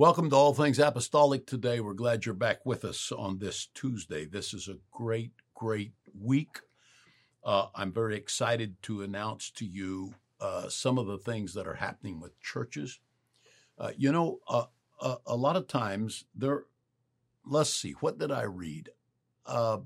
Welcome 0.00 0.30
to 0.30 0.36
All 0.36 0.54
Things 0.54 0.78
Apostolic 0.78 1.46
today. 1.46 1.78
We're 1.78 1.92
glad 1.92 2.24
you're 2.24 2.34
back 2.34 2.64
with 2.64 2.86
us 2.86 3.12
on 3.12 3.36
this 3.36 3.66
Tuesday. 3.74 4.24
This 4.24 4.54
is 4.54 4.66
a 4.66 4.78
great, 4.90 5.32
great 5.54 5.92
week. 6.18 6.60
Uh, 7.44 7.66
I'm 7.74 7.92
very 7.92 8.16
excited 8.16 8.80
to 8.84 9.02
announce 9.02 9.50
to 9.50 9.66
you 9.66 10.14
uh, 10.40 10.70
some 10.70 10.96
of 10.96 11.06
the 11.06 11.18
things 11.18 11.52
that 11.52 11.66
are 11.66 11.74
happening 11.74 12.18
with 12.18 12.40
churches. 12.40 12.98
Uh, 13.76 13.90
you 13.94 14.10
know, 14.10 14.38
uh, 14.48 14.64
uh, 15.02 15.16
a 15.26 15.36
lot 15.36 15.56
of 15.56 15.66
times 15.68 16.24
there, 16.34 16.64
let's 17.44 17.68
see, 17.68 17.92
what 18.00 18.16
did 18.16 18.32
I 18.32 18.44
read? 18.44 18.88
Uh, 19.44 19.80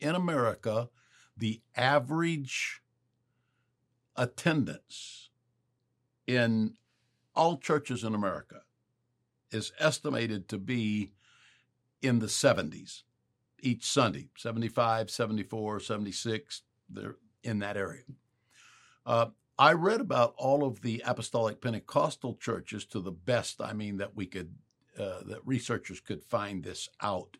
in 0.00 0.14
America, 0.14 0.88
the 1.36 1.60
average 1.76 2.80
attendance 4.16 5.28
in 6.26 6.76
all 7.34 7.58
churches 7.58 8.02
in 8.02 8.14
America 8.14 8.62
is 9.52 9.72
estimated 9.78 10.48
to 10.48 10.58
be 10.58 11.12
in 12.00 12.18
the 12.18 12.26
70s 12.26 13.02
each 13.62 13.84
Sunday 13.84 14.28
75, 14.36 15.10
74, 15.10 15.80
76, 15.80 16.62
they're 16.90 17.16
in 17.44 17.60
that 17.60 17.76
area. 17.76 18.02
Uh, 19.06 19.26
I 19.58 19.72
read 19.72 20.00
about 20.00 20.34
all 20.36 20.64
of 20.64 20.82
the 20.82 21.02
apostolic 21.06 21.60
Pentecostal 21.60 22.34
churches 22.34 22.84
to 22.86 23.00
the 23.00 23.12
best, 23.12 23.60
I 23.60 23.72
mean, 23.72 23.98
that 23.98 24.16
we 24.16 24.26
could, 24.26 24.54
uh, 24.98 25.20
that 25.26 25.46
researchers 25.46 26.00
could 26.00 26.24
find 26.24 26.64
this 26.64 26.88
out, 27.00 27.36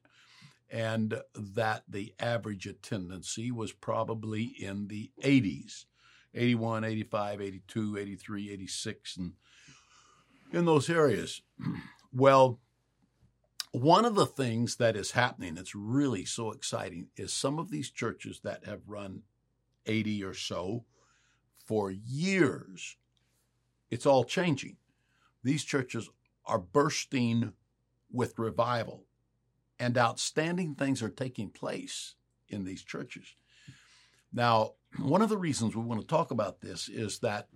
and 0.71 1.21
that 1.35 1.83
the 1.89 2.15
average 2.21 2.67
attendancy 2.67 3.51
was 3.51 3.73
probably 3.73 4.45
in 4.45 4.89
the 4.89 5.11
80s 5.23 5.87
81, 6.35 6.85
85, 6.85 7.41
82, 7.43 7.99
83, 7.99 8.51
86, 8.53 9.17
and 9.19 9.33
in 10.51 10.65
those 10.65 10.89
areas. 10.89 11.43
Well, 12.13 12.61
one 13.73 14.05
of 14.05 14.15
the 14.15 14.27
things 14.27 14.77
that 14.77 14.97
is 14.97 15.13
happening 15.13 15.55
that's 15.55 15.75
really 15.75 16.27
so 16.27 16.53
exciting 16.53 17.09
is 17.17 17.33
some 17.33 17.59
of 17.59 17.71
these 17.71 17.91
churches 17.91 18.41
that 18.45 18.67
have 18.67 18.81
run 18.87 19.23
80 19.87 20.23
or 20.23 20.35
so 20.35 20.85
for 21.65 21.91
years, 21.91 22.97
it's 23.91 24.05
all 24.05 24.25
changing. 24.25 24.77
These 25.43 25.65
churches 25.65 26.11
are 26.45 26.59
bursting 26.59 27.55
with 28.11 28.39
revival, 28.39 29.07
and 29.79 29.97
outstanding 29.97 30.75
things 30.75 31.03
are 31.03 31.09
taking 31.09 31.49
place 31.49 32.15
in 32.49 32.65
these 32.65 32.83
churches. 32.85 33.35
Now, 34.33 34.73
one 34.99 35.23
of 35.23 35.31
the 35.31 35.39
reasons 35.39 35.75
we 35.75 35.83
want 35.83 36.01
to 36.01 36.07
talk 36.07 36.31
about 36.31 36.61
this 36.61 36.89
is 36.89 37.21
that 37.21 37.49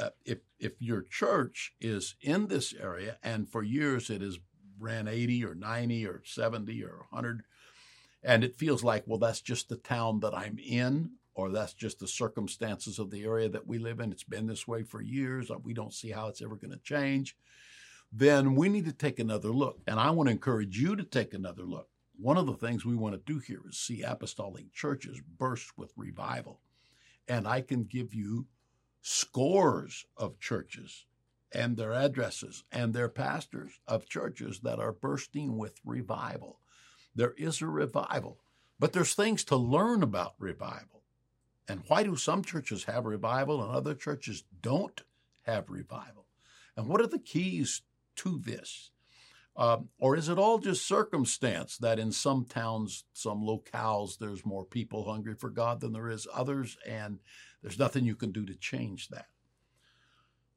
uh, 0.00 0.10
if 0.24 0.38
if 0.58 0.72
your 0.80 1.02
church 1.02 1.72
is 1.80 2.16
in 2.20 2.48
this 2.48 2.74
area 2.74 3.18
and 3.22 3.48
for 3.48 3.62
years 3.62 4.10
it 4.10 4.20
has 4.20 4.38
ran 4.78 5.08
80 5.08 5.44
or 5.44 5.54
90 5.54 6.06
or 6.06 6.22
70 6.24 6.84
or 6.84 7.06
100 7.10 7.42
and 8.22 8.44
it 8.44 8.58
feels 8.58 8.84
like 8.84 9.04
well 9.06 9.18
that's 9.18 9.40
just 9.40 9.68
the 9.68 9.76
town 9.76 10.20
that 10.20 10.34
I'm 10.34 10.58
in 10.58 11.12
or 11.34 11.50
that's 11.50 11.74
just 11.74 11.98
the 11.98 12.08
circumstances 12.08 12.98
of 12.98 13.10
the 13.10 13.24
area 13.24 13.48
that 13.48 13.66
we 13.66 13.78
live 13.78 14.00
in 14.00 14.12
it's 14.12 14.24
been 14.24 14.46
this 14.46 14.66
way 14.66 14.82
for 14.82 15.00
years 15.00 15.50
we 15.62 15.74
don't 15.74 15.94
see 15.94 16.10
how 16.10 16.28
it's 16.28 16.42
ever 16.42 16.56
going 16.56 16.72
to 16.72 16.78
change 16.78 17.36
then 18.12 18.54
we 18.54 18.68
need 18.68 18.86
to 18.86 18.92
take 18.92 19.18
another 19.18 19.50
look. 19.50 19.80
And 19.86 20.00
I 20.00 20.10
want 20.10 20.28
to 20.28 20.32
encourage 20.32 20.78
you 20.78 20.96
to 20.96 21.04
take 21.04 21.32
another 21.32 21.62
look. 21.62 21.88
One 22.18 22.36
of 22.36 22.46
the 22.46 22.54
things 22.54 22.84
we 22.84 22.96
want 22.96 23.14
to 23.14 23.32
do 23.32 23.38
here 23.38 23.62
is 23.68 23.78
see 23.78 24.02
apostolic 24.02 24.72
churches 24.72 25.20
burst 25.38 25.78
with 25.78 25.92
revival. 25.96 26.60
And 27.28 27.46
I 27.46 27.60
can 27.60 27.84
give 27.84 28.12
you 28.12 28.46
scores 29.02 30.06
of 30.16 30.38
churches 30.38 31.06
and 31.52 31.76
their 31.76 31.92
addresses 31.92 32.64
and 32.70 32.92
their 32.92 33.08
pastors 33.08 33.80
of 33.86 34.08
churches 34.08 34.60
that 34.60 34.78
are 34.78 34.92
bursting 34.92 35.56
with 35.56 35.80
revival. 35.84 36.60
There 37.14 37.34
is 37.36 37.60
a 37.60 37.66
revival, 37.66 38.38
but 38.78 38.92
there's 38.92 39.14
things 39.14 39.44
to 39.44 39.56
learn 39.56 40.02
about 40.02 40.34
revival. 40.38 41.02
And 41.68 41.82
why 41.88 42.02
do 42.02 42.16
some 42.16 42.42
churches 42.42 42.84
have 42.84 43.04
revival 43.04 43.62
and 43.62 43.70
other 43.70 43.94
churches 43.94 44.44
don't 44.62 45.02
have 45.42 45.70
revival? 45.70 46.26
And 46.76 46.86
what 46.86 47.00
are 47.00 47.06
the 47.06 47.18
keys 47.18 47.82
to 48.16 48.38
this? 48.38 48.90
Um, 49.60 49.90
or 49.98 50.16
is 50.16 50.30
it 50.30 50.38
all 50.38 50.58
just 50.58 50.88
circumstance 50.88 51.76
that 51.78 51.98
in 51.98 52.12
some 52.12 52.46
towns, 52.46 53.04
some 53.12 53.42
locales, 53.42 54.16
there's 54.16 54.46
more 54.46 54.64
people 54.64 55.04
hungry 55.04 55.34
for 55.34 55.50
God 55.50 55.82
than 55.82 55.92
there 55.92 56.08
is 56.08 56.26
others, 56.32 56.78
and 56.88 57.18
there's 57.60 57.78
nothing 57.78 58.06
you 58.06 58.16
can 58.16 58.32
do 58.32 58.46
to 58.46 58.54
change 58.54 59.08
that? 59.08 59.26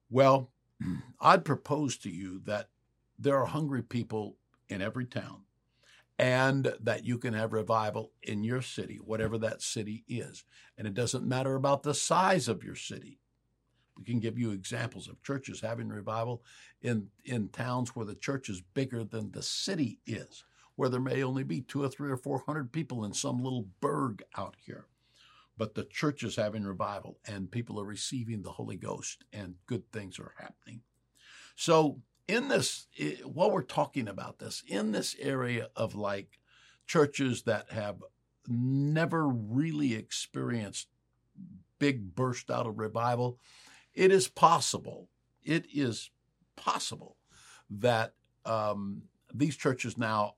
Well, 0.09 0.51
I'd 1.19 1.43
propose 1.43 1.97
to 1.97 2.09
you 2.09 2.39
that 2.45 2.69
there 3.19 3.37
are 3.37 3.45
hungry 3.45 3.83
people 3.83 4.37
in 4.69 4.81
every 4.81 5.05
town 5.05 5.41
and 6.17 6.73
that 6.79 7.03
you 7.03 7.17
can 7.17 7.33
have 7.33 7.51
revival 7.51 8.13
in 8.21 8.45
your 8.45 8.61
city, 8.61 8.99
whatever 9.03 9.37
that 9.39 9.61
city 9.61 10.05
is. 10.07 10.45
And 10.77 10.87
it 10.87 10.93
doesn't 10.93 11.27
matter 11.27 11.55
about 11.55 11.83
the 11.83 11.93
size 11.93 12.47
of 12.47 12.63
your 12.63 12.75
city. 12.75 13.19
We 13.97 14.03
can 14.03 14.19
give 14.19 14.37
you 14.37 14.51
examples 14.51 15.07
of 15.07 15.21
churches 15.23 15.61
having 15.61 15.89
revival 15.89 16.43
in, 16.81 17.09
in 17.25 17.49
towns 17.49 17.95
where 17.95 18.05
the 18.05 18.15
church 18.15 18.49
is 18.49 18.61
bigger 18.73 19.03
than 19.03 19.31
the 19.31 19.43
city 19.43 19.99
is, 20.05 20.43
where 20.75 20.89
there 20.89 20.99
may 20.99 21.23
only 21.23 21.43
be 21.43 21.61
two 21.61 21.83
or 21.83 21.89
three 21.89 22.09
or 22.11 22.17
four 22.17 22.39
hundred 22.45 22.71
people 22.71 23.05
in 23.05 23.13
some 23.13 23.43
little 23.43 23.67
burg 23.81 24.23
out 24.37 24.55
here. 24.65 24.87
But 25.57 25.75
the 25.75 25.83
church 25.83 26.23
is 26.23 26.35
having 26.35 26.63
revival 26.63 27.19
and 27.27 27.51
people 27.51 27.79
are 27.79 27.85
receiving 27.85 28.41
the 28.41 28.53
Holy 28.53 28.75
Ghost 28.75 29.23
and 29.31 29.55
good 29.67 29.91
things 29.91 30.19
are 30.19 30.33
happening. 30.39 30.81
So, 31.55 32.01
in 32.27 32.47
this, 32.47 32.87
while 33.25 33.51
we're 33.51 33.61
talking 33.61 34.07
about 34.07 34.39
this, 34.39 34.63
in 34.65 34.91
this 34.91 35.15
area 35.19 35.69
of 35.75 35.93
like 35.93 36.39
churches 36.87 37.43
that 37.43 37.71
have 37.71 37.97
never 38.47 39.27
really 39.27 39.93
experienced 39.93 40.87
big 41.79 42.15
burst 42.15 42.49
out 42.49 42.65
of 42.65 42.79
revival, 42.79 43.39
it 43.93 44.11
is 44.11 44.27
possible, 44.27 45.09
it 45.43 45.65
is 45.73 46.09
possible 46.55 47.17
that 47.69 48.13
um, 48.45 49.03
these 49.33 49.55
churches 49.55 49.97
now, 49.97 50.35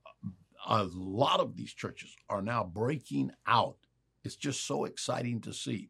a 0.68 0.84
lot 0.84 1.40
of 1.40 1.56
these 1.56 1.74
churches 1.74 2.16
are 2.30 2.42
now 2.42 2.64
breaking 2.64 3.32
out. 3.46 3.78
It's 4.24 4.36
just 4.36 4.66
so 4.66 4.86
exciting 4.86 5.42
to 5.42 5.54
see. 5.54 5.90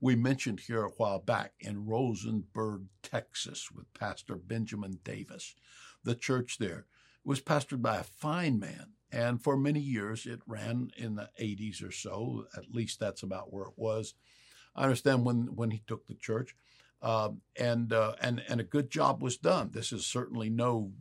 We 0.00 0.16
mentioned 0.16 0.60
here 0.60 0.84
a 0.84 0.90
while 0.90 1.20
back 1.20 1.52
in 1.60 1.86
Rosenberg, 1.86 2.86
Texas, 3.02 3.70
with 3.72 3.92
Pastor 3.94 4.36
Benjamin 4.36 4.98
Davis. 5.04 5.54
The 6.04 6.14
church 6.14 6.58
there 6.58 6.86
was 7.24 7.40
pastored 7.40 7.82
by 7.82 7.98
a 7.98 8.04
fine 8.04 8.58
man, 8.58 8.92
and 9.12 9.42
for 9.42 9.56
many 9.56 9.80
years 9.80 10.26
it 10.26 10.40
ran 10.46 10.90
in 10.96 11.16
the 11.16 11.30
80s 11.40 11.86
or 11.86 11.92
so. 11.92 12.46
At 12.56 12.74
least 12.74 13.00
that's 13.00 13.22
about 13.22 13.52
where 13.52 13.64
it 13.64 13.74
was. 13.76 14.14
I 14.74 14.84
understand 14.84 15.24
when, 15.24 15.54
when 15.54 15.70
he 15.70 15.82
took 15.86 16.06
the 16.06 16.14
church. 16.14 16.54
Um, 17.00 17.42
and 17.56 17.92
uh, 17.92 18.14
and 18.20 18.42
and 18.48 18.60
a 18.60 18.64
good 18.64 18.90
job 18.90 19.22
was 19.22 19.36
done. 19.36 19.70
This 19.72 19.92
is 19.92 20.04
certainly 20.04 20.50
no 20.50 20.92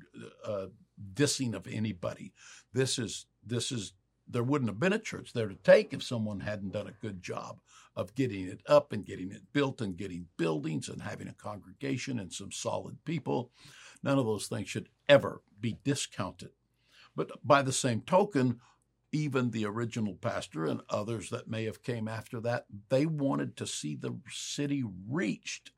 uh, 0.46 0.68
dissing 1.14 1.56
of 1.56 1.68
anybody. 1.68 2.34
This 2.72 3.00
is 3.00 3.26
this 3.44 3.72
is 3.72 3.94
there 4.28 4.44
wouldn't 4.44 4.70
have 4.70 4.80
been 4.80 4.94
a 4.94 5.00
church 5.00 5.34
there 5.34 5.48
to 5.48 5.56
take 5.56 5.94
if 5.94 6.04
someone 6.04 6.42
hadn't 6.42 6.74
done 6.74 6.88
a 6.88 7.02
good 7.02 7.24
job 7.24 7.60
of 7.96 8.14
getting 8.14 8.48
it 8.48 8.62
up 8.68 8.94
and 8.94 9.06
getting 9.06 9.32
it 9.32 9.42
built 9.54 9.82
and 9.82 9.98
getting 9.98 10.28
buildings 10.38 10.90
and 10.90 11.02
having 11.02 11.28
a 11.28 11.34
congregation 11.34 12.20
and 12.20 12.32
some 12.32 12.52
solid 12.52 13.04
people. 13.06 13.52
None 14.04 14.20
of 14.20 14.26
those 14.26 14.48
things 14.48 14.70
should 14.70 14.90
ever 15.10 15.42
be 15.60 15.80
discounted. 15.84 16.52
But 17.16 17.32
by 17.44 17.64
the 17.64 17.72
same 17.72 18.02
token, 18.02 18.60
even 19.12 19.50
the 19.50 19.66
original 19.66 20.14
pastor 20.14 20.66
and 20.66 20.82
others 20.90 21.30
that 21.32 21.50
may 21.50 21.64
have 21.66 21.82
came 21.82 22.08
after 22.08 22.40
that, 22.42 22.66
they 22.90 23.06
wanted 23.06 23.58
to 23.58 23.66
see 23.66 23.96
the 23.96 24.16
city 24.30 24.84
reached 25.10 25.72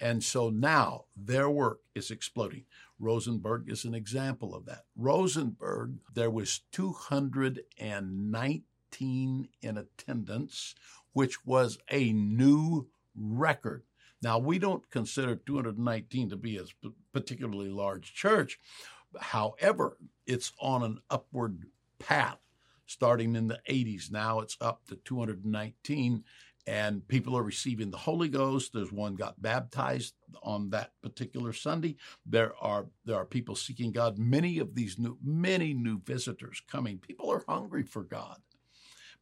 and 0.00 0.22
so 0.22 0.50
now 0.50 1.06
their 1.16 1.48
work 1.48 1.80
is 1.94 2.10
exploding. 2.10 2.64
Rosenberg 2.98 3.70
is 3.70 3.84
an 3.84 3.94
example 3.94 4.54
of 4.54 4.66
that. 4.66 4.84
Rosenberg, 4.96 5.94
there 6.14 6.30
was 6.30 6.60
219 6.72 9.48
in 9.62 9.78
attendance, 9.78 10.74
which 11.12 11.46
was 11.46 11.78
a 11.90 12.12
new 12.12 12.88
record. 13.16 13.84
Now, 14.22 14.38
we 14.38 14.58
don't 14.58 14.90
consider 14.90 15.36
219 15.36 16.30
to 16.30 16.36
be 16.36 16.56
a 16.56 16.64
particularly 17.12 17.68
large 17.68 18.14
church. 18.14 18.58
However, 19.20 19.98
it's 20.26 20.52
on 20.60 20.82
an 20.82 20.98
upward 21.10 21.66
path 21.98 22.38
starting 22.86 23.36
in 23.36 23.48
the 23.48 23.60
80s. 23.68 24.10
Now 24.10 24.40
it's 24.40 24.56
up 24.60 24.86
to 24.88 24.96
219 24.96 26.24
and 26.66 27.06
people 27.08 27.36
are 27.36 27.42
receiving 27.42 27.90
the 27.90 27.98
Holy 27.98 28.28
Ghost. 28.28 28.72
There's 28.72 28.92
one 28.92 29.14
got 29.14 29.40
baptized 29.40 30.14
on 30.42 30.70
that 30.70 30.92
particular 31.02 31.52
Sunday. 31.52 31.96
There 32.24 32.54
are 32.60 32.86
there 33.04 33.16
are 33.16 33.26
people 33.26 33.54
seeking 33.54 33.92
God. 33.92 34.18
Many 34.18 34.58
of 34.58 34.74
these 34.74 34.98
new 34.98 35.18
many 35.22 35.74
new 35.74 36.00
visitors 36.00 36.62
coming. 36.70 36.98
People 36.98 37.30
are 37.30 37.44
hungry 37.48 37.82
for 37.82 38.02
God. 38.02 38.38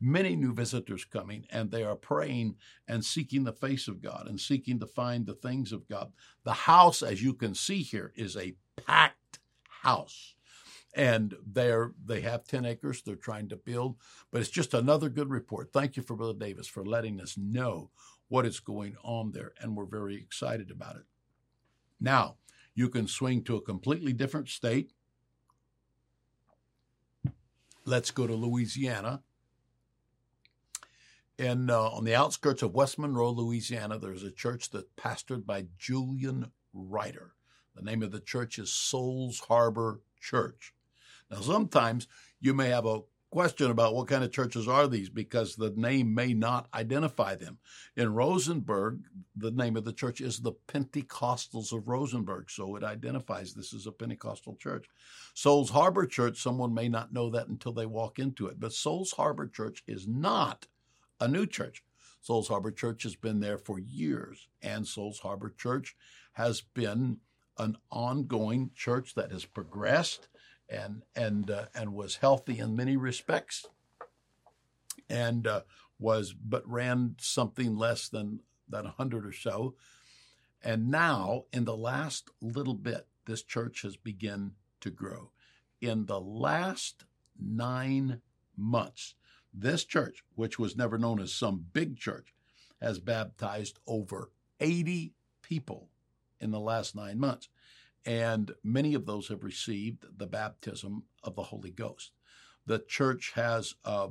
Many 0.00 0.34
new 0.34 0.52
visitors 0.52 1.04
coming, 1.04 1.46
and 1.50 1.70
they 1.70 1.84
are 1.84 1.94
praying 1.94 2.56
and 2.88 3.04
seeking 3.04 3.44
the 3.44 3.52
face 3.52 3.86
of 3.86 4.02
God 4.02 4.26
and 4.28 4.40
seeking 4.40 4.80
to 4.80 4.86
find 4.86 5.26
the 5.26 5.34
things 5.34 5.72
of 5.72 5.88
God. 5.88 6.12
The 6.44 6.52
house, 6.52 7.02
as 7.02 7.22
you 7.22 7.34
can 7.34 7.54
see 7.54 7.82
here, 7.82 8.12
is 8.16 8.36
a 8.36 8.56
packed 8.84 9.38
house. 9.82 10.34
And 10.94 11.34
they're 11.46 11.92
they 12.04 12.20
have 12.20 12.44
10 12.44 12.66
acres 12.66 13.00
they're 13.00 13.16
trying 13.16 13.48
to 13.48 13.56
build, 13.56 13.96
but 14.30 14.40
it's 14.40 14.50
just 14.50 14.74
another 14.74 15.08
good 15.08 15.30
report. 15.30 15.72
Thank 15.72 15.96
you 15.96 16.02
for 16.02 16.16
Brother 16.16 16.38
Davis 16.38 16.66
for 16.66 16.84
letting 16.84 17.20
us 17.20 17.38
know 17.38 17.90
what 18.28 18.46
is 18.46 18.60
going 18.60 18.96
on 19.02 19.32
there, 19.32 19.52
and 19.60 19.76
we're 19.76 19.86
very 19.86 20.16
excited 20.16 20.70
about 20.70 20.96
it. 20.96 21.04
Now, 22.00 22.36
you 22.74 22.88
can 22.88 23.06
swing 23.06 23.42
to 23.44 23.56
a 23.56 23.62
completely 23.62 24.12
different 24.12 24.48
state. 24.48 24.92
Let's 27.84 28.10
go 28.10 28.26
to 28.26 28.34
Louisiana. 28.34 29.22
And 31.38 31.70
uh, 31.70 31.90
on 31.90 32.04
the 32.04 32.14
outskirts 32.14 32.62
of 32.62 32.74
West 32.74 32.98
Monroe, 32.98 33.30
Louisiana, 33.30 33.98
there's 33.98 34.22
a 34.22 34.30
church 34.30 34.70
that's 34.70 34.86
pastored 34.96 35.44
by 35.44 35.66
Julian 35.76 36.52
Ryder. 36.72 37.32
The 37.74 37.82
name 37.82 38.02
of 38.02 38.12
the 38.12 38.20
church 38.20 38.58
is 38.58 38.72
Souls 38.72 39.40
Harbor 39.40 40.00
Church. 40.20 40.74
Now, 41.32 41.40
sometimes 41.40 42.06
you 42.40 42.52
may 42.52 42.68
have 42.68 42.84
a 42.84 43.00
question 43.30 43.70
about 43.70 43.94
what 43.94 44.08
kind 44.08 44.22
of 44.22 44.30
churches 44.30 44.68
are 44.68 44.86
these 44.86 45.08
because 45.08 45.56
the 45.56 45.72
name 45.74 46.14
may 46.14 46.34
not 46.34 46.68
identify 46.74 47.34
them. 47.34 47.56
In 47.96 48.12
Rosenberg, 48.12 49.00
the 49.34 49.50
name 49.50 49.78
of 49.78 49.84
the 49.84 49.94
church 49.94 50.20
is 50.20 50.38
the 50.38 50.52
Pentecostals 50.68 51.72
of 51.72 51.88
Rosenberg, 51.88 52.50
so 52.50 52.76
it 52.76 52.84
identifies 52.84 53.54
this 53.54 53.72
as 53.72 53.86
a 53.86 53.92
Pentecostal 53.92 54.56
church. 54.56 54.86
Souls 55.32 55.70
Harbor 55.70 56.04
Church, 56.04 56.38
someone 56.38 56.74
may 56.74 56.90
not 56.90 57.14
know 57.14 57.30
that 57.30 57.48
until 57.48 57.72
they 57.72 57.86
walk 57.86 58.18
into 58.18 58.48
it, 58.48 58.60
but 58.60 58.74
Souls 58.74 59.12
Harbor 59.12 59.46
Church 59.46 59.82
is 59.86 60.06
not 60.06 60.66
a 61.18 61.26
new 61.26 61.46
church. 61.46 61.82
Souls 62.20 62.48
Harbor 62.48 62.70
Church 62.70 63.02
has 63.04 63.16
been 63.16 63.40
there 63.40 63.58
for 63.58 63.78
years, 63.78 64.48
and 64.60 64.86
Souls 64.86 65.20
Harbor 65.20 65.54
Church 65.56 65.96
has 66.32 66.60
been 66.60 67.16
an 67.58 67.78
ongoing 67.90 68.70
church 68.74 69.14
that 69.14 69.32
has 69.32 69.46
progressed 69.46 70.28
and 70.72 71.02
and 71.14 71.50
uh, 71.50 71.66
and 71.74 71.92
was 71.94 72.16
healthy 72.16 72.58
in 72.58 72.74
many 72.74 72.96
respects, 72.96 73.66
and 75.08 75.46
uh, 75.46 75.60
was 75.98 76.32
but 76.32 76.66
ran 76.68 77.16
something 77.18 77.76
less 77.76 78.08
than 78.08 78.40
than 78.68 78.86
hundred 78.86 79.26
or 79.26 79.32
so, 79.32 79.74
and 80.62 80.90
now 80.90 81.44
in 81.52 81.64
the 81.64 81.76
last 81.76 82.30
little 82.40 82.74
bit, 82.74 83.06
this 83.26 83.42
church 83.42 83.82
has 83.82 83.96
begun 83.96 84.52
to 84.80 84.90
grow. 84.90 85.30
In 85.80 86.06
the 86.06 86.20
last 86.20 87.04
nine 87.38 88.20
months, 88.56 89.14
this 89.52 89.84
church, 89.84 90.24
which 90.34 90.58
was 90.58 90.76
never 90.76 90.96
known 90.96 91.20
as 91.20 91.34
some 91.34 91.66
big 91.72 91.96
church, 91.96 92.34
has 92.80 92.98
baptized 92.98 93.78
over 93.86 94.30
80 94.60 95.12
people 95.42 95.88
in 96.40 96.50
the 96.50 96.60
last 96.60 96.94
nine 96.94 97.18
months. 97.18 97.48
And 98.04 98.52
many 98.64 98.94
of 98.94 99.06
those 99.06 99.28
have 99.28 99.44
received 99.44 100.06
the 100.16 100.26
baptism 100.26 101.04
of 101.22 101.36
the 101.36 101.42
Holy 101.42 101.70
Ghost. 101.70 102.12
The 102.66 102.80
church 102.80 103.32
has 103.34 103.74
uh, 103.84 104.08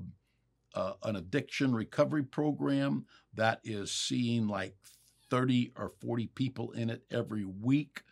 uh, 0.74 0.94
an 1.04 1.16
addiction 1.16 1.74
recovery 1.74 2.24
program 2.24 3.06
that 3.34 3.60
is 3.64 3.92
seeing 3.92 4.48
like 4.48 4.76
30 5.30 5.74
or 5.78 5.92
40 6.02 6.28
people 6.28 6.72
in 6.72 6.90
it 6.90 7.04
every 7.12 7.46
week. 7.46 8.04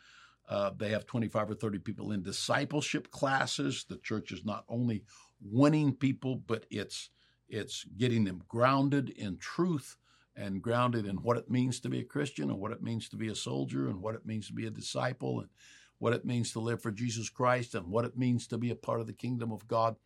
Uh, 0.47 0.71
they 0.75 0.89
have 0.89 1.05
25 1.05 1.51
or 1.51 1.55
30 1.55 1.79
people 1.79 2.11
in 2.11 2.23
discipleship 2.23 3.11
classes. 3.11 3.85
The 3.87 3.97
church 3.97 4.31
is 4.31 4.43
not 4.45 4.65
only 4.67 5.03
winning 5.41 5.93
people, 5.93 6.35
but 6.35 6.65
it's 6.69 7.09
it's 7.47 7.83
getting 7.97 8.25
them 8.25 8.43
grounded 8.47 9.09
in 9.09 9.37
truth 9.37 9.97
and 10.39 10.61
grounded 10.61 11.05
in 11.05 11.17
what 11.17 11.37
it 11.37 11.51
means 11.51 11.81
to 11.81 11.89
be 11.89 11.99
a 11.99 12.05
Christian 12.05 12.49
and 12.49 12.59
what 12.59 12.71
it 12.71 12.81
means 12.81 13.09
to 13.09 13.17
be 13.17 13.27
a 13.27 13.35
soldier 13.35 13.87
and 13.87 14.01
what 14.01 14.15
it 14.15 14.25
means 14.25 14.47
to 14.47 14.53
be 14.53 14.65
a 14.65 14.71
disciple 14.71 15.41
and 15.41 15.49
what 15.97 16.13
it 16.13 16.23
means 16.23 16.53
to 16.53 16.61
live 16.61 16.81
for 16.81 16.91
Jesus 16.91 17.29
Christ 17.29 17.75
and 17.75 17.87
what 17.87 18.05
it 18.05 18.17
means 18.17 18.47
to 18.47 18.57
be 18.57 18.71
a 18.71 18.75
part 18.75 19.01
of 19.01 19.07
the 19.07 19.13
kingdom 19.13 19.51
of 19.51 19.67
God. 19.67 19.97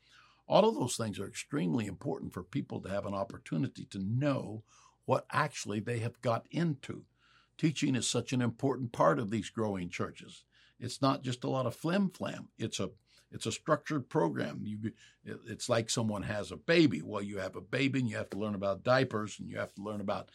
All 0.47 0.68
of 0.68 0.75
those 0.75 0.97
things 0.97 1.19
are 1.19 1.27
extremely 1.27 1.85
important 1.85 2.33
for 2.33 2.44
people 2.44 2.81
to 2.81 2.89
have 2.89 3.06
an 3.06 3.13
opportunity 3.13 3.85
to 3.91 4.00
know 4.00 4.63
what 5.06 5.27
actually 5.31 5.80
they 5.80 6.00
have 6.00 6.19
got 6.21 6.47
into. 6.50 7.03
Teaching 7.57 7.95
is 7.95 8.07
such 8.07 8.33
an 8.33 8.41
important 8.41 8.91
part 8.91 9.19
of 9.19 9.29
these 9.29 9.51
growing 9.51 9.89
churches. 9.89 10.44
It's 10.79 11.01
not 11.01 11.21
just 11.21 11.44
a 11.44 11.50
lot 11.50 11.68
of 11.68 11.75
flim 11.75 12.09
flam. 12.09 12.50
It's 12.57 12.79
a 12.79 12.89
it's 13.33 13.45
a 13.45 13.51
structured 13.51 14.07
program. 14.09 14.62
You, 14.63 14.91
it's 15.25 15.68
like 15.68 15.89
someone 15.89 16.24
has 16.24 16.51
a 16.51 16.57
baby. 16.57 17.01
Well, 17.01 17.21
you 17.21 17.39
have 17.39 17.56
a 17.56 17.62
baby 17.62 18.00
and 18.00 18.09
you 18.09 18.15
have 18.18 18.30
to 18.30 18.38
learn 18.38 18.56
about 18.56 18.83
diapers 18.83 19.39
and 19.39 19.50
you 19.50 19.57
have 19.57 19.74
to 19.74 19.81
learn 19.81 20.01
about 20.01 20.30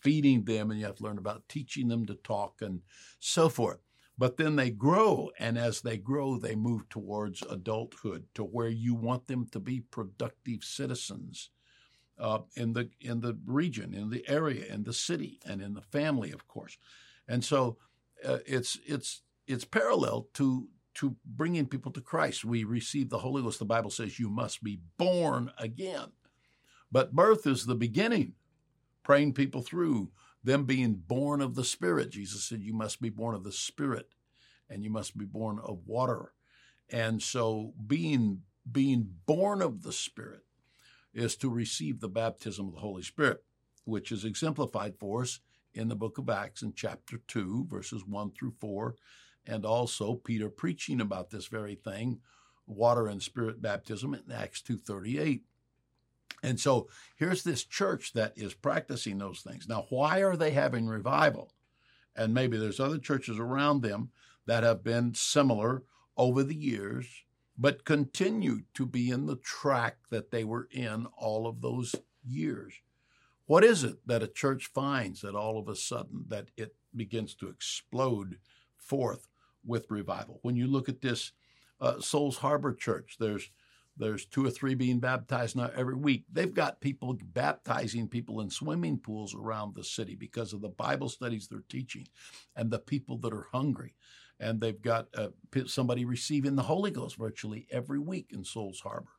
feeding 0.00 0.44
them 0.44 0.70
and 0.70 0.78
you 0.78 0.86
have 0.86 0.96
to 0.96 1.02
learn 1.02 1.18
about 1.18 1.48
teaching 1.48 1.88
them 1.88 2.06
to 2.06 2.14
talk 2.14 2.62
and 2.62 2.80
so 3.18 3.48
forth. 3.48 3.80
But 4.16 4.36
then 4.36 4.54
they 4.54 4.70
grow, 4.70 5.30
and 5.40 5.58
as 5.58 5.80
they 5.80 5.96
grow, 5.96 6.38
they 6.38 6.54
move 6.54 6.88
towards 6.88 7.42
adulthood, 7.42 8.26
to 8.34 8.44
where 8.44 8.68
you 8.68 8.94
want 8.94 9.26
them 9.26 9.46
to 9.50 9.58
be 9.58 9.80
productive 9.80 10.62
citizens 10.62 11.50
uh, 12.18 12.40
in 12.54 12.74
the 12.74 12.90
in 13.00 13.20
the 13.22 13.36
region, 13.44 13.92
in 13.92 14.10
the 14.10 14.24
area, 14.28 14.72
in 14.72 14.84
the 14.84 14.92
city, 14.92 15.40
and 15.44 15.60
in 15.60 15.74
the 15.74 15.82
family, 15.82 16.30
of 16.30 16.46
course. 16.46 16.78
And 17.26 17.44
so 17.44 17.76
uh, 18.24 18.38
it's 18.46 18.78
it's 18.86 19.22
it's 19.48 19.64
parallel 19.64 20.28
to 20.34 20.68
to 20.94 21.16
bringing 21.24 21.66
people 21.66 21.92
to 21.92 22.00
Christ. 22.00 22.44
We 22.44 22.64
receive 22.64 23.10
the 23.10 23.18
Holy 23.18 23.42
Ghost. 23.42 23.58
The 23.58 23.64
Bible 23.64 23.90
says 23.90 24.18
you 24.18 24.28
must 24.28 24.62
be 24.62 24.80
born 24.96 25.50
again. 25.58 26.12
But 26.90 27.14
birth 27.14 27.46
is 27.46 27.66
the 27.66 27.74
beginning, 27.74 28.34
praying 29.02 29.34
people 29.34 29.62
through 29.62 30.10
them 30.44 30.64
being 30.64 30.94
born 30.94 31.40
of 31.40 31.54
the 31.54 31.64
Spirit. 31.64 32.10
Jesus 32.10 32.44
said, 32.44 32.62
You 32.62 32.74
must 32.74 33.00
be 33.00 33.08
born 33.08 33.34
of 33.34 33.44
the 33.44 33.52
Spirit 33.52 34.14
and 34.68 34.84
you 34.84 34.90
must 34.90 35.16
be 35.16 35.24
born 35.24 35.58
of 35.62 35.86
water. 35.86 36.32
And 36.90 37.22
so 37.22 37.72
being 37.86 38.42
being 38.70 39.08
born 39.26 39.60
of 39.60 39.82
the 39.82 39.92
Spirit 39.92 40.44
is 41.12 41.36
to 41.36 41.50
receive 41.50 42.00
the 42.00 42.08
baptism 42.08 42.68
of 42.68 42.74
the 42.74 42.80
Holy 42.80 43.02
Spirit, 43.02 43.42
which 43.84 44.10
is 44.10 44.24
exemplified 44.24 44.94
for 44.98 45.22
us 45.22 45.40
in 45.74 45.88
the 45.88 45.96
book 45.96 46.18
of 46.18 46.30
Acts 46.30 46.62
in 46.62 46.72
chapter 46.74 47.18
2, 47.28 47.66
verses 47.68 48.04
1 48.06 48.32
through 48.32 48.54
4, 48.60 48.94
and 49.46 49.64
also 49.64 50.14
Peter 50.14 50.48
preaching 50.48 51.00
about 51.00 51.30
this 51.30 51.46
very 51.46 51.74
thing, 51.74 52.20
water 52.66 53.06
and 53.06 53.22
spirit 53.22 53.60
baptism 53.60 54.14
in 54.14 54.32
Acts 54.32 54.62
2:38. 54.62 55.44
And 56.42 56.60
so 56.60 56.88
here's 57.16 57.42
this 57.42 57.64
church 57.64 58.12
that 58.12 58.36
is 58.36 58.54
practicing 58.54 59.18
those 59.18 59.40
things. 59.40 59.66
Now, 59.66 59.86
why 59.88 60.22
are 60.22 60.36
they 60.36 60.50
having 60.50 60.86
revival? 60.86 61.52
And 62.14 62.34
maybe 62.34 62.58
there's 62.58 62.80
other 62.80 62.98
churches 62.98 63.38
around 63.38 63.80
them 63.80 64.10
that 64.46 64.62
have 64.62 64.84
been 64.84 65.14
similar 65.14 65.84
over 66.16 66.42
the 66.42 66.54
years, 66.54 67.24
but 67.56 67.84
continue 67.84 68.62
to 68.74 68.86
be 68.86 69.10
in 69.10 69.26
the 69.26 69.36
track 69.36 69.96
that 70.10 70.30
they 70.30 70.44
were 70.44 70.68
in 70.70 71.06
all 71.16 71.46
of 71.46 71.60
those 71.60 71.94
years. 72.22 72.74
What 73.46 73.64
is 73.64 73.84
it 73.84 74.06
that 74.06 74.22
a 74.22 74.28
church 74.28 74.66
finds 74.66 75.20
that 75.22 75.34
all 75.34 75.58
of 75.58 75.68
a 75.68 75.76
sudden 75.76 76.26
that 76.28 76.50
it 76.56 76.76
begins 76.94 77.34
to 77.36 77.48
explode 77.48 78.38
forth 78.76 79.28
with 79.66 79.90
revival? 79.90 80.38
When 80.42 80.56
you 80.56 80.66
look 80.66 80.88
at 80.88 81.00
this 81.00 81.32
uh, 81.80 82.00
Souls 82.00 82.38
Harbor 82.38 82.74
Church, 82.74 83.16
there's 83.18 83.50
there's 83.96 84.26
two 84.26 84.44
or 84.44 84.50
three 84.50 84.74
being 84.74 84.98
baptized 84.98 85.54
now 85.54 85.70
every 85.76 85.94
week. 85.94 86.24
They've 86.32 86.52
got 86.52 86.80
people 86.80 87.16
baptizing 87.32 88.08
people 88.08 88.40
in 88.40 88.50
swimming 88.50 88.98
pools 88.98 89.34
around 89.34 89.74
the 89.74 89.84
city 89.84 90.16
because 90.16 90.52
of 90.52 90.60
the 90.60 90.68
Bible 90.68 91.08
studies 91.08 91.46
they're 91.46 91.62
teaching 91.68 92.08
and 92.56 92.70
the 92.70 92.80
people 92.80 93.18
that 93.18 93.32
are 93.32 93.46
hungry. 93.52 93.94
And 94.40 94.60
they've 94.60 94.80
got 94.80 95.06
uh, 95.14 95.28
somebody 95.66 96.04
receiving 96.04 96.56
the 96.56 96.62
Holy 96.62 96.90
Ghost 96.90 97.16
virtually 97.16 97.68
every 97.70 98.00
week 98.00 98.30
in 98.32 98.44
Souls 98.44 98.80
Harbor. 98.80 99.12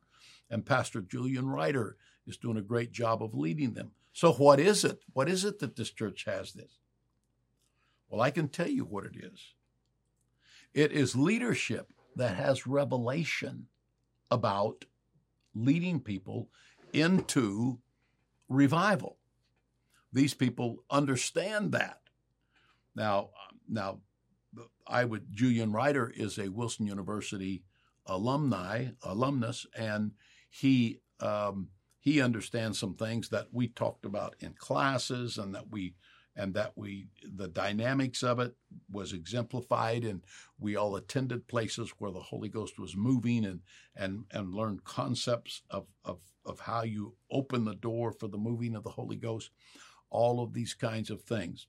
And 0.50 0.66
Pastor 0.66 1.00
Julian 1.00 1.48
Ryder 1.48 1.96
is 2.26 2.36
doing 2.36 2.58
a 2.58 2.62
great 2.62 2.92
job 2.92 3.22
of 3.22 3.34
leading 3.34 3.72
them. 3.72 3.92
So, 4.12 4.32
what 4.34 4.60
is 4.60 4.84
it? 4.84 5.00
What 5.12 5.28
is 5.28 5.44
it 5.44 5.58
that 5.60 5.76
this 5.76 5.90
church 5.90 6.24
has 6.24 6.52
this? 6.52 6.78
Well, 8.08 8.20
I 8.20 8.30
can 8.30 8.48
tell 8.48 8.68
you 8.68 8.84
what 8.84 9.04
it 9.04 9.16
is 9.16 9.54
it 10.76 10.92
is 10.92 11.16
leadership 11.16 11.90
that 12.16 12.36
has 12.36 12.66
revelation 12.66 13.66
about 14.30 14.84
leading 15.54 15.98
people 16.00 16.50
into 16.92 17.78
revival. 18.50 19.16
These 20.12 20.34
people 20.34 20.84
understand 20.90 21.72
that. 21.72 22.00
Now, 22.94 23.30
now, 23.66 24.00
I 24.86 25.04
would 25.06 25.32
Julian 25.32 25.72
Ryder 25.72 26.12
is 26.14 26.38
a 26.38 26.50
Wilson 26.50 26.86
University 26.86 27.64
alumni 28.04 28.88
alumnus, 29.02 29.66
and 29.76 30.12
he 30.50 31.00
um, 31.20 31.68
he 32.00 32.20
understands 32.20 32.78
some 32.78 32.94
things 32.94 33.30
that 33.30 33.48
we 33.50 33.68
talked 33.68 34.04
about 34.04 34.36
in 34.40 34.52
classes, 34.52 35.38
and 35.38 35.54
that 35.54 35.70
we 35.70 35.94
and 36.36 36.54
that 36.54 36.72
we 36.76 37.08
the 37.22 37.48
dynamics 37.48 38.22
of 38.22 38.38
it 38.38 38.54
was 38.90 39.12
exemplified 39.12 40.04
and 40.04 40.22
we 40.58 40.76
all 40.76 40.96
attended 40.96 41.48
places 41.48 41.92
where 41.98 42.12
the 42.12 42.20
holy 42.20 42.48
ghost 42.48 42.78
was 42.78 42.96
moving 42.96 43.44
and 43.44 43.60
and 43.96 44.24
and 44.30 44.54
learned 44.54 44.84
concepts 44.84 45.62
of 45.70 45.86
of 46.04 46.18
of 46.44 46.60
how 46.60 46.82
you 46.82 47.14
open 47.30 47.64
the 47.64 47.74
door 47.74 48.12
for 48.12 48.28
the 48.28 48.38
moving 48.38 48.76
of 48.76 48.84
the 48.84 48.90
holy 48.90 49.16
ghost. 49.16 49.50
All 50.10 50.40
of 50.40 50.54
these 50.54 50.74
kinds 50.74 51.10
of 51.10 51.22
things. 51.22 51.66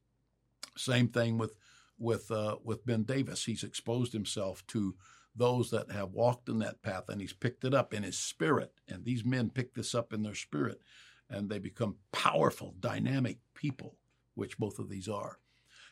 Same 0.78 1.08
thing 1.08 1.38
with 1.38 1.56
with 1.98 2.30
uh, 2.30 2.58
with 2.64 2.86
ben 2.86 3.04
davis. 3.04 3.46
He's 3.46 3.64
exposed 3.64 4.14
himself 4.14 4.66
to 4.68 4.96
those 5.36 5.70
that 5.70 5.92
have 5.92 6.12
walked 6.12 6.50
in 6.50 6.60
that 6.60 6.82
path, 6.82 7.10
and 7.10 7.22
He's 7.22 7.34
picked 7.34 7.64
it 7.64 7.74
up 7.74 7.94
in 7.94 8.04
His 8.04 8.18
spirit. 8.18 8.74
And 8.88 9.06
these 9.06 9.24
men 9.24 9.50
pick 9.50 9.74
this 9.74 9.94
up 9.94 10.12
in 10.12 10.24
their 10.24 10.36
spirit, 10.36 10.82
and 11.30 11.50
they 11.50 11.60
become 11.60 11.98
powerful, 12.12 12.76
dynamic 12.80 13.38
people, 13.54 13.98
which 14.38 14.58
both 14.58 14.80
of 14.80 14.90
these 14.90 15.08
are. 15.08 15.40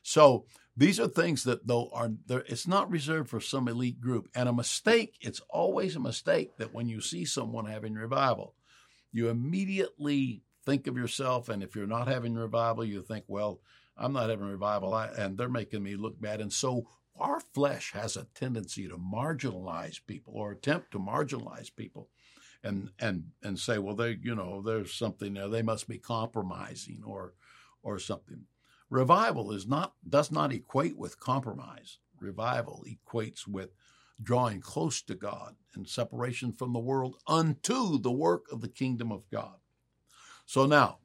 So 0.03 0.45
these 0.77 0.99
are 0.99 1.07
things 1.07 1.43
that 1.45 1.65
though 1.65 1.89
are 1.91 2.11
it's 2.29 2.67
not 2.67 2.91
reserved 2.91 3.29
for 3.29 3.39
some 3.39 3.67
elite 3.67 3.99
group. 3.99 4.29
And 4.35 4.47
a 4.47 4.53
mistake, 4.53 5.15
it's 5.19 5.41
always 5.49 5.95
a 5.95 5.99
mistake 5.99 6.57
that 6.57 6.73
when 6.73 6.87
you 6.87 7.01
see 7.01 7.25
someone 7.25 7.65
having 7.65 7.95
revival, 7.95 8.53
you 9.11 9.29
immediately 9.29 10.43
think 10.63 10.85
of 10.87 10.97
yourself 10.97 11.49
and 11.49 11.63
if 11.63 11.75
you're 11.75 11.87
not 11.87 12.07
having 12.07 12.35
revival, 12.35 12.85
you 12.85 13.01
think, 13.01 13.25
well, 13.27 13.61
I'm 13.97 14.13
not 14.13 14.29
having 14.29 14.47
revival 14.47 14.93
I, 14.93 15.07
and 15.07 15.37
they're 15.37 15.49
making 15.49 15.81
me 15.81 15.95
look 15.95 16.19
bad. 16.21 16.41
And 16.41 16.53
so 16.53 16.87
our 17.17 17.39
flesh 17.39 17.93
has 17.93 18.17
a 18.17 18.27
tendency 18.35 18.87
to 18.87 18.97
marginalize 18.97 19.99
people 20.05 20.33
or 20.35 20.51
attempt 20.51 20.91
to 20.91 20.99
marginalize 20.99 21.73
people 21.75 22.09
and 22.63 22.89
and 22.99 23.25
and 23.43 23.57
say, 23.57 23.77
well, 23.77 23.95
they 23.95 24.17
you 24.21 24.35
know, 24.35 24.61
there's 24.61 24.93
something 24.93 25.33
there. 25.33 25.47
They 25.47 25.61
must 25.61 25.87
be 25.87 25.97
compromising 25.97 27.03
or 27.05 27.33
or 27.85 27.99
something. 27.99 28.45
Revival 28.89 29.51
is 29.51 29.67
not 29.67 29.93
does 30.07 30.31
not 30.31 30.51
equate 30.51 30.97
with 30.97 31.19
compromise. 31.19 31.99
Revival 32.19 32.83
equates 32.87 33.47
with 33.47 33.69
drawing 34.21 34.61
close 34.61 35.01
to 35.03 35.15
God 35.15 35.55
and 35.75 35.87
separation 35.87 36.51
from 36.51 36.73
the 36.73 36.79
world 36.79 37.17
unto 37.27 37.99
the 37.99 38.11
work 38.11 38.45
of 38.51 38.61
the 38.61 38.69
kingdom 38.69 39.11
of 39.11 39.29
God. 39.29 39.57
So 40.45 40.65
now, 40.65 40.99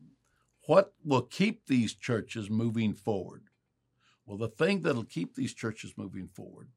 what 0.66 0.94
will 1.04 1.22
keep 1.22 1.66
these 1.66 1.94
churches 1.94 2.48
moving 2.50 2.94
forward? 2.94 3.44
Well, 4.24 4.38
the 4.38 4.48
thing 4.48 4.82
that'll 4.82 5.04
keep 5.04 5.34
these 5.34 5.54
churches 5.54 5.94
moving 5.96 6.28
forward 6.28 6.68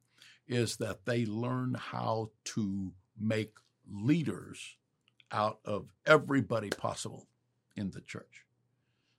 is 0.48 0.77
that 0.77 1.05
they 1.05 1.25
learn 1.25 1.75
how 1.75 2.31
to 2.45 2.93
make 3.19 3.53
leaders 3.88 4.77
out 5.31 5.60
of 5.65 5.93
everybody 6.05 6.69
possible 6.69 7.27
in 7.75 7.91
the 7.91 8.01
church. 8.01 8.45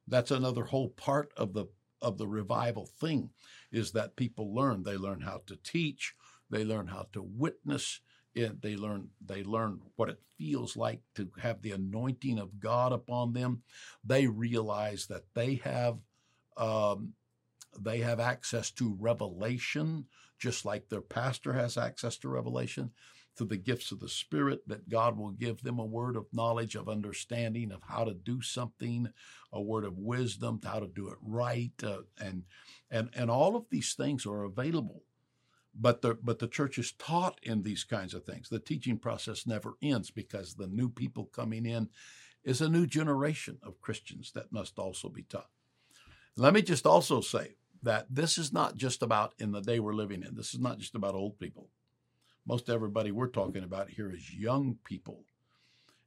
That's 0.07 0.31
another 0.31 0.65
whole 0.65 0.89
part 0.91 1.33
of 1.37 1.53
the 1.55 1.67
of 2.03 2.19
the 2.19 2.29
revival 2.29 2.87
thing 2.87 3.31
is 3.73 3.93
that 3.93 4.17
people 4.17 4.55
learn. 4.55 4.83
They 4.83 4.97
learn 4.97 5.23
how 5.23 5.41
to 5.47 5.57
teach. 5.57 6.15
They 6.51 6.65
learn 6.65 6.89
how 6.89 7.07
to 7.13 7.23
witness. 7.23 8.01
It, 8.35 8.61
they 8.63 8.77
learn 8.77 9.09
they 9.25 9.43
learn 9.43 9.81
what 9.97 10.11
it 10.11 10.21
feels 10.37 10.77
like 10.77 11.01
to 11.15 11.31
have 11.41 11.63
the 11.63 11.73
anointing 11.73 12.39
of 12.39 12.61
God 12.61 12.93
upon 12.93 13.33
them. 13.33 13.63
They 14.05 14.27
realize 14.27 15.07
that 15.07 15.25
they 15.35 15.57
have 15.65 15.99
um, 16.57 17.15
they 17.79 17.99
have 18.01 18.21
access 18.21 18.71
to 18.73 18.97
revelation, 19.01 20.07
just 20.39 20.65
like 20.65 20.89
their 20.89 21.01
pastor 21.01 21.55
has 21.55 21.77
access 21.77 22.19
to 22.19 22.29
revelation 22.29 22.91
through 23.37 23.49
the 23.49 23.57
gifts 23.57 23.91
of 23.91 24.01
the 24.01 24.09
Spirit, 24.09 24.67
that 24.69 24.89
God 24.89 25.19
will 25.19 25.31
give 25.31 25.63
them 25.63 25.79
a 25.79 25.85
word 25.85 26.17
of 26.17 26.27
knowledge, 26.33 26.75
of 26.75 26.89
understanding 26.89 27.73
of 27.73 27.83
how 27.89 28.05
to 28.05 28.15
do 28.15 28.41
something, 28.41 29.09
a 29.53 29.61
word 29.61 29.85
of 29.85 29.99
wisdom, 29.99 30.61
how 30.65 30.81
to 30.81 30.87
do 30.87 31.09
it 31.09 31.19
right, 31.21 31.73
uh, 31.83 31.99
and 32.21 32.45
and 32.91 33.11
and 33.15 33.31
all 33.31 33.57
of 33.57 33.65
these 33.71 33.95
things 33.95 34.27
are 34.27 34.45
available. 34.45 35.03
But 35.75 36.03
the 36.03 36.15
but 36.15 36.39
the 36.39 36.49
church 36.49 36.79
is 36.79 36.93
taught 36.93 37.41
in 37.43 37.63
these 37.63 37.85
kinds 37.85 38.15
of 38.15 38.25
things. 38.25 38.49
The 38.49 38.61
teaching 38.61 38.99
process 38.99 39.47
never 39.47 39.75
ends 39.83 40.11
because 40.11 40.55
the 40.55 40.69
new 40.69 40.89
people 40.89 41.25
coming 41.27 41.67
in 41.67 41.89
is 42.45 42.61
a 42.61 42.69
new 42.69 42.87
generation 42.87 43.59
of 43.63 43.81
Christians 43.81 44.31
that 44.35 44.53
must 44.53 44.79
also 44.79 45.09
be 45.09 45.23
taught. 45.23 45.51
Let 46.37 46.53
me 46.53 46.63
just 46.63 46.87
also 46.87 47.21
say 47.21 47.57
that 47.83 48.07
this 48.11 48.39
is 48.39 48.53
not 48.53 48.77
just 48.77 49.03
about 49.03 49.35
in 49.39 49.53
the 49.53 49.61
day 49.61 49.81
we're 49.81 49.95
living 49.95 50.23
in. 50.23 50.35
This 50.35 50.55
is 50.55 50.61
not 50.61 50.79
just 50.79 50.95
about 50.95 51.15
old 51.15 51.39
people 51.39 51.69
most 52.47 52.69
everybody 52.69 53.11
we're 53.11 53.29
talking 53.29 53.65
about 53.65 53.91
here 53.91 54.11
is 54.11 54.35
young 54.35 54.79
people. 54.85 55.25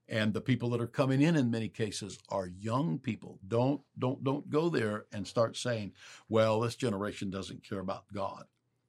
And 0.09 0.33
the 0.33 0.41
people 0.41 0.69
that 0.69 0.81
are 0.81 0.87
coming 0.87 1.21
in 1.21 1.35
in 1.35 1.51
many 1.51 1.67
cases 1.67 2.19
are 2.29 2.47
young 2.47 2.97
people. 2.97 3.39
Don't 3.45 3.81
don't 3.99 4.23
don't 4.23 4.49
go 4.49 4.69
there 4.69 5.05
and 5.11 5.27
start 5.27 5.57
saying, 5.57 5.91
well, 6.29 6.61
this 6.61 6.75
generation 6.75 7.29
doesn't 7.29 7.67
care 7.67 7.79
about 7.79 8.05
God. 8.13 8.45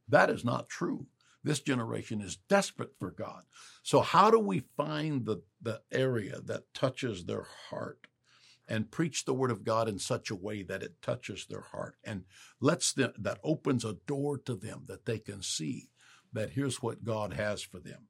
That 0.09 0.31
is 0.31 0.45
not 0.45 0.69
true. 0.69 1.07
This 1.43 1.61
generation 1.61 2.21
is 2.21 2.38
desperate 2.49 2.93
for 2.99 3.11
God. 3.11 3.45
So 3.83 4.00
how 4.00 4.31
do 4.31 4.38
we 4.38 4.64
find 4.76 5.25
the, 5.25 5.43
the 5.62 5.81
area 5.90 6.40
that 6.45 6.75
touches 6.75 7.25
their 7.25 7.47
heart 7.71 8.07
and 8.69 8.90
preach 8.90 9.25
the 9.25 9.35
word 9.35 9.50
of 9.50 9.64
God 9.64 9.88
in 9.88 9.99
such 9.99 10.31
a 10.31 10.37
way 10.37 10.62
that 10.62 10.83
it 10.83 11.00
touches 11.00 11.47
their 11.47 11.62
heart 11.62 11.97
and 12.05 12.25
lets 12.61 12.93
them 12.93 13.12
that 13.19 13.38
opens 13.43 13.85
a 13.85 13.97
door 14.07 14.37
to 14.38 14.55
them 14.55 14.83
that 14.88 15.07
they 15.07 15.19
can 15.19 15.43
see 15.43 15.88
that 16.32 16.50
here's 16.50 16.82
what 16.82 17.04
God 17.04 17.35
has 17.35 17.62
for 17.62 17.78
them. 17.78 18.08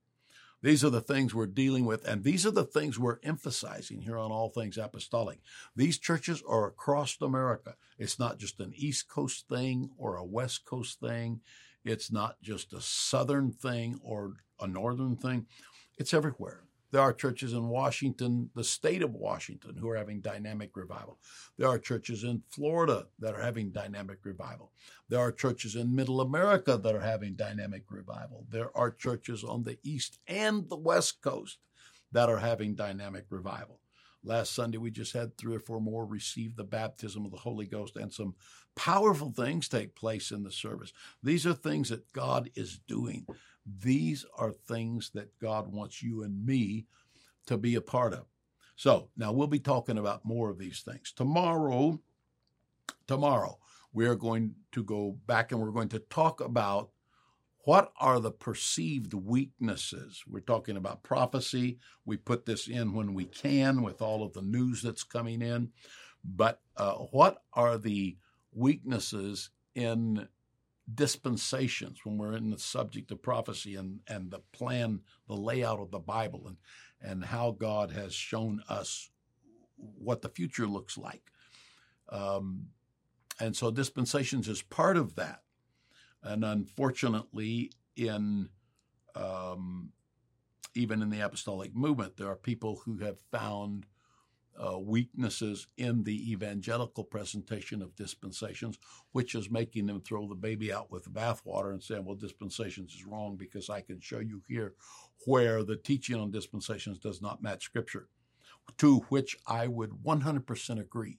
These 0.60 0.84
are 0.84 0.90
the 0.90 1.00
things 1.00 1.34
we're 1.34 1.46
dealing 1.46 1.84
with, 1.84 2.04
and 2.04 2.24
these 2.24 2.44
are 2.44 2.50
the 2.50 2.64
things 2.64 2.98
we're 2.98 3.20
emphasizing 3.22 4.00
here 4.00 4.18
on 4.18 4.32
All 4.32 4.48
Things 4.48 4.76
Apostolic. 4.76 5.38
These 5.76 5.98
churches 5.98 6.42
are 6.48 6.66
across 6.66 7.16
America. 7.20 7.76
It's 7.96 8.18
not 8.18 8.38
just 8.38 8.58
an 8.58 8.72
East 8.74 9.08
Coast 9.08 9.46
thing 9.48 9.90
or 9.96 10.16
a 10.16 10.24
West 10.24 10.64
Coast 10.64 10.98
thing. 10.98 11.42
It's 11.84 12.10
not 12.10 12.42
just 12.42 12.72
a 12.72 12.80
Southern 12.80 13.52
thing 13.52 14.00
or 14.02 14.32
a 14.60 14.66
Northern 14.66 15.16
thing. 15.16 15.46
It's 15.96 16.12
everywhere. 16.12 16.64
There 16.90 17.02
are 17.02 17.12
churches 17.12 17.52
in 17.52 17.68
Washington, 17.68 18.50
the 18.54 18.64
state 18.64 19.02
of 19.02 19.12
Washington, 19.14 19.76
who 19.76 19.90
are 19.90 19.96
having 19.96 20.20
dynamic 20.20 20.76
revival. 20.76 21.18
There 21.58 21.68
are 21.68 21.78
churches 21.78 22.24
in 22.24 22.42
Florida 22.48 23.06
that 23.18 23.34
are 23.34 23.42
having 23.42 23.70
dynamic 23.70 24.18
revival. 24.24 24.72
There 25.08 25.20
are 25.20 25.32
churches 25.32 25.76
in 25.76 25.94
Middle 25.94 26.20
America 26.20 26.78
that 26.78 26.94
are 26.94 27.00
having 27.00 27.34
dynamic 27.34 27.84
revival. 27.90 28.46
There 28.48 28.74
are 28.76 28.90
churches 28.90 29.44
on 29.44 29.64
the 29.64 29.78
East 29.82 30.18
and 30.26 30.68
the 30.68 30.76
West 30.76 31.20
Coast 31.20 31.58
that 32.12 32.30
are 32.30 32.38
having 32.38 32.74
dynamic 32.74 33.26
revival. 33.28 33.80
Last 34.24 34.54
Sunday, 34.54 34.78
we 34.78 34.90
just 34.90 35.12
had 35.12 35.36
three 35.36 35.54
or 35.54 35.60
four 35.60 35.80
more 35.80 36.04
receive 36.04 36.56
the 36.56 36.64
baptism 36.64 37.24
of 37.24 37.30
the 37.30 37.36
Holy 37.36 37.66
Ghost, 37.66 37.96
and 37.96 38.12
some 38.12 38.34
powerful 38.74 39.32
things 39.32 39.68
take 39.68 39.94
place 39.94 40.30
in 40.30 40.42
the 40.42 40.50
service. 40.50 40.92
These 41.22 41.46
are 41.46 41.54
things 41.54 41.90
that 41.90 42.12
God 42.12 42.50
is 42.56 42.80
doing. 42.88 43.26
These 43.80 44.24
are 44.36 44.52
things 44.52 45.10
that 45.14 45.38
God 45.40 45.72
wants 45.72 46.02
you 46.02 46.22
and 46.22 46.44
me 46.44 46.86
to 47.46 47.56
be 47.56 47.74
a 47.74 47.80
part 47.80 48.12
of. 48.12 48.26
So 48.76 49.08
now 49.16 49.32
we'll 49.32 49.48
be 49.48 49.58
talking 49.58 49.98
about 49.98 50.24
more 50.24 50.50
of 50.50 50.58
these 50.58 50.82
things. 50.82 51.12
Tomorrow, 51.12 52.00
tomorrow, 53.06 53.58
we 53.92 54.06
are 54.06 54.14
going 54.14 54.54
to 54.72 54.84
go 54.84 55.18
back 55.26 55.50
and 55.50 55.60
we're 55.60 55.70
going 55.70 55.88
to 55.88 55.98
talk 55.98 56.40
about 56.40 56.90
what 57.64 57.92
are 58.00 58.20
the 58.20 58.30
perceived 58.30 59.12
weaknesses? 59.12 60.22
We're 60.26 60.40
talking 60.40 60.76
about 60.76 61.02
prophecy. 61.02 61.78
We 62.06 62.16
put 62.16 62.46
this 62.46 62.68
in 62.68 62.94
when 62.94 63.12
we 63.14 63.24
can 63.24 63.82
with 63.82 64.00
all 64.00 64.22
of 64.22 64.32
the 64.32 64.42
news 64.42 64.80
that's 64.80 65.02
coming 65.02 65.42
in. 65.42 65.70
But 66.24 66.60
uh, 66.76 66.92
what 66.92 67.42
are 67.52 67.76
the 67.76 68.16
weaknesses 68.52 69.50
in 69.74 70.28
dispensations 70.94 72.00
when 72.04 72.18
we're 72.18 72.36
in 72.36 72.50
the 72.50 72.58
subject 72.58 73.10
of 73.10 73.22
prophecy 73.22 73.76
and, 73.76 74.00
and 74.08 74.30
the 74.30 74.40
plan, 74.52 75.00
the 75.26 75.34
layout 75.34 75.80
of 75.80 75.90
the 75.90 75.98
Bible, 75.98 76.46
and, 76.46 76.56
and 77.00 77.24
how 77.24 77.50
God 77.50 77.90
has 77.92 78.14
shown 78.14 78.62
us 78.68 79.10
what 79.76 80.22
the 80.22 80.28
future 80.28 80.66
looks 80.66 80.96
like. 80.96 81.30
Um, 82.08 82.68
and 83.40 83.54
so 83.54 83.70
dispensations 83.70 84.48
is 84.48 84.62
part 84.62 84.96
of 84.96 85.14
that. 85.16 85.42
And 86.22 86.44
unfortunately, 86.44 87.70
in 87.96 88.48
um, 89.14 89.92
even 90.74 91.02
in 91.02 91.10
the 91.10 91.20
apostolic 91.20 91.74
movement, 91.74 92.16
there 92.16 92.28
are 92.28 92.36
people 92.36 92.80
who 92.84 92.98
have 92.98 93.18
found 93.32 93.86
uh, 94.58 94.78
weaknesses 94.78 95.66
in 95.76 96.02
the 96.04 96.32
evangelical 96.32 97.04
presentation 97.04 97.82
of 97.82 97.94
dispensations, 97.94 98.78
which 99.12 99.34
is 99.34 99.50
making 99.50 99.86
them 99.86 100.00
throw 100.00 100.26
the 100.28 100.34
baby 100.34 100.72
out 100.72 100.90
with 100.90 101.04
the 101.04 101.10
bathwater 101.10 101.72
and 101.72 101.82
saying, 101.82 102.04
well, 102.04 102.16
dispensations 102.16 102.94
is 102.94 103.06
wrong 103.06 103.36
because 103.36 103.70
I 103.70 103.80
can 103.80 104.00
show 104.00 104.18
you 104.18 104.42
here 104.48 104.74
where 105.26 105.62
the 105.62 105.76
teaching 105.76 106.16
on 106.16 106.30
dispensations 106.30 106.98
does 106.98 107.20
not 107.22 107.42
match 107.42 107.64
Scripture, 107.64 108.08
to 108.78 109.00
which 109.08 109.36
I 109.46 109.66
would 109.66 109.90
100% 110.04 110.80
agree. 110.80 111.18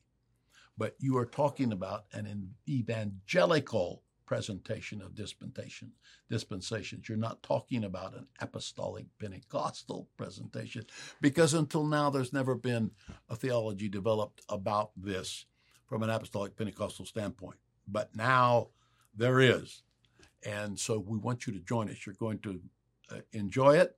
But 0.78 0.96
you 1.00 1.18
are 1.18 1.26
talking 1.26 1.74
about 1.74 2.06
an 2.14 2.54
evangelical 2.68 4.04
presentation 4.30 5.02
of 5.02 5.16
dispensation 5.16 5.92
dispensations. 6.30 7.10
You're 7.10 7.18
not 7.18 7.42
talking 7.42 7.84
about 7.84 8.14
an 8.14 8.28
apostolic 8.40 9.08
Pentecostal 9.18 10.08
presentation 10.18 10.86
because 11.20 11.56
until 11.56 11.84
now 11.84 12.12
there's 12.12 12.32
never 12.32 12.54
been 12.54 12.92
a 13.28 13.36
theology 13.36 13.90
developed 13.90 14.42
about 14.48 14.92
this 14.96 15.48
from 15.88 16.04
an 16.04 16.12
apostolic 16.12 16.56
Pentecostal 16.56 17.08
standpoint. 17.08 17.58
But 17.88 18.16
now 18.16 18.68
there 19.18 19.40
is. 19.40 19.82
And 20.46 20.78
so 20.78 21.00
we 21.00 21.18
want 21.18 21.48
you 21.48 21.54
to 21.54 21.60
join 21.60 21.90
us. 21.90 22.06
You're 22.06 22.14
going 22.14 22.38
to 22.42 22.62
uh, 23.12 23.22
enjoy 23.32 23.78
it 23.78 23.98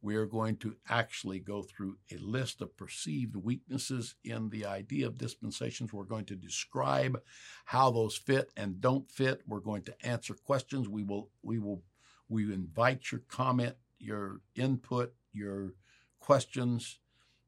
we 0.00 0.16
are 0.16 0.26
going 0.26 0.56
to 0.58 0.76
actually 0.88 1.40
go 1.40 1.62
through 1.62 1.96
a 2.12 2.16
list 2.18 2.60
of 2.60 2.76
perceived 2.76 3.36
weaknesses 3.36 4.14
in 4.24 4.50
the 4.50 4.64
idea 4.64 5.06
of 5.06 5.18
dispensations. 5.18 5.92
We're 5.92 6.04
going 6.04 6.26
to 6.26 6.36
describe 6.36 7.20
how 7.64 7.90
those 7.90 8.16
fit 8.16 8.50
and 8.56 8.80
don't 8.80 9.10
fit. 9.10 9.42
We're 9.46 9.60
going 9.60 9.82
to 9.82 10.06
answer 10.06 10.34
questions. 10.34 10.88
We 10.88 11.02
will 11.02 11.30
we 11.42 11.58
will 11.58 11.82
We 12.30 12.42
invite 12.52 13.10
your 13.10 13.22
comment, 13.28 13.76
your 13.98 14.40
input, 14.54 15.14
your 15.32 15.74
questions, 16.20 16.98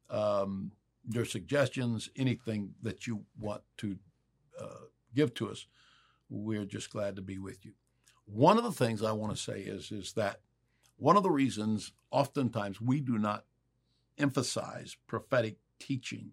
um, 0.08 0.72
your 1.08 1.26
suggestions, 1.26 2.08
anything 2.16 2.74
that 2.82 3.06
you 3.06 3.24
want 3.38 3.62
to 3.76 3.98
uh, 4.60 4.84
give 5.14 5.34
to 5.34 5.50
us. 5.50 5.66
We're 6.30 6.64
just 6.64 6.90
glad 6.90 7.16
to 7.16 7.22
be 7.22 7.38
with 7.38 7.64
you. 7.64 7.72
One 8.24 8.58
of 8.58 8.64
the 8.64 8.72
things 8.84 9.02
I 9.02 9.12
want 9.12 9.36
to 9.36 9.42
say 9.42 9.60
is, 9.60 9.92
is 9.92 10.12
that 10.14 10.40
one 11.00 11.16
of 11.16 11.22
the 11.22 11.30
reasons 11.30 11.92
oftentimes 12.10 12.78
we 12.78 13.00
do 13.00 13.16
not 13.18 13.46
emphasize 14.18 14.98
prophetic 15.06 15.56
teaching 15.78 16.32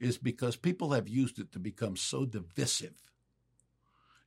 is 0.00 0.18
because 0.18 0.56
people 0.56 0.90
have 0.90 1.08
used 1.08 1.38
it 1.38 1.52
to 1.52 1.60
become 1.60 1.96
so 1.96 2.24
divisive. 2.24 3.12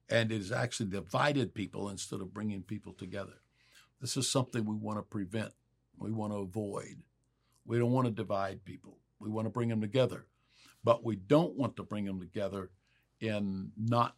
And 0.07 0.31
it 0.31 0.37
has 0.37 0.51
actually 0.53 0.89
divided 0.91 1.53
people 1.53 1.89
instead 1.89 2.21
of 2.21 2.33
bringing 2.33 2.61
people 2.61 2.93
together. 2.93 3.41
This 3.99 4.15
is 4.15 4.31
something 4.31 4.63
we 4.63 4.77
want 4.77 4.97
to 4.97 5.03
prevent, 5.03 5.51
we 5.99 6.11
want 6.11 6.31
to 6.31 6.37
avoid. 6.37 7.01
We 7.65 7.77
don't 7.77 7.91
want 7.91 8.05
to 8.07 8.11
divide 8.11 8.63
people, 8.63 8.99
we 9.19 9.29
want 9.29 9.45
to 9.45 9.51
bring 9.51 9.67
them 9.67 9.81
together. 9.81 10.25
But 10.85 11.03
we 11.03 11.17
don't 11.17 11.57
want 11.57 11.75
to 11.75 11.83
bring 11.83 12.05
them 12.05 12.21
together 12.21 12.69
in 13.19 13.71
not 13.75 14.15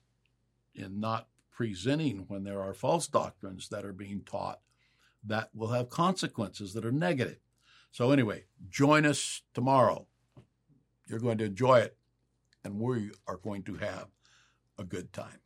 in 0.75 0.99
not 0.99 1.29
presenting 1.49 2.25
when 2.27 2.43
there 2.43 2.61
are 2.61 2.75
false 2.75 3.07
doctrines 3.07 3.69
that 3.69 3.85
are 3.85 3.93
being 3.93 4.21
taught 4.21 4.59
that 5.25 5.50
will 5.53 5.69
have 5.69 5.89
consequences 5.89 6.74
that 6.74 6.86
are 6.86 6.91
negative. 6.91 7.39
So, 7.91 8.12
anyway, 8.12 8.45
join 8.69 9.05
us 9.05 9.41
tomorrow. 9.53 10.07
You're 11.07 11.19
going 11.19 11.38
to 11.39 11.45
enjoy 11.45 11.79
it, 11.79 11.97
and 12.63 12.79
we 12.79 13.12
are 13.27 13.38
going 13.38 13.63
to 13.63 13.75
have 13.75 14.07
a 14.77 14.83
good 14.83 15.13
time. 15.13 15.39